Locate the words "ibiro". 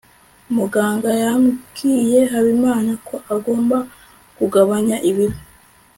5.09-5.37